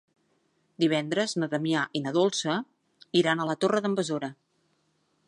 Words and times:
Divendres 0.83 1.35
na 1.43 1.49
Damià 1.51 1.83
i 1.99 2.01
na 2.05 2.13
Dolça 2.17 2.57
iran 3.23 3.45
a 3.45 3.47
la 3.51 3.57
Torre 3.65 3.83
d'en 3.85 3.99
Besora. 4.01 4.35